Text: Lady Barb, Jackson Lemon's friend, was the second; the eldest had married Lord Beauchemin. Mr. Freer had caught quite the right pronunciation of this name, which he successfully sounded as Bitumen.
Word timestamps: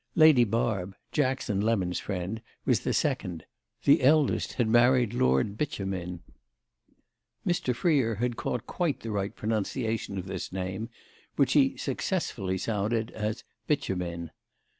Lady 0.15 0.43
Barb, 0.43 0.95
Jackson 1.11 1.61
Lemon's 1.61 1.99
friend, 1.99 2.41
was 2.65 2.79
the 2.79 2.91
second; 2.91 3.45
the 3.83 4.01
eldest 4.01 4.53
had 4.53 4.67
married 4.67 5.13
Lord 5.13 5.59
Beauchemin. 5.59 6.21
Mr. 7.45 7.75
Freer 7.75 8.15
had 8.15 8.35
caught 8.35 8.65
quite 8.65 9.01
the 9.01 9.11
right 9.11 9.35
pronunciation 9.35 10.17
of 10.17 10.25
this 10.25 10.51
name, 10.51 10.89
which 11.35 11.53
he 11.53 11.77
successfully 11.77 12.57
sounded 12.57 13.11
as 13.11 13.43
Bitumen. 13.67 14.31